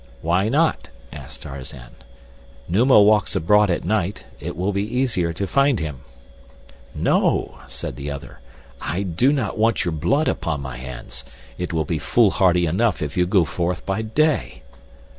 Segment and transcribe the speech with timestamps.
[0.23, 1.91] "Why not?" asked Tarzan.
[2.67, 5.99] "Numa walks abroad at night—it will be easier to find him."
[6.95, 8.39] "No," said the other,
[8.81, 11.23] "I do not want your blood upon my hands.
[11.59, 14.63] It will be foolhardy enough if you go forth by day."